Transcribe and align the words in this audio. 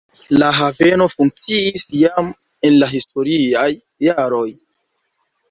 La 0.43 0.47
haveno 0.59 1.05
funkciis 1.11 1.85
jam 1.99 2.33
en 2.71 2.81
la 2.85 2.89
historiaj 2.95 3.69
jaroj. 4.09 4.45